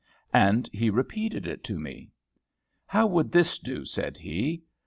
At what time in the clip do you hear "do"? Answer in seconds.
3.59-3.85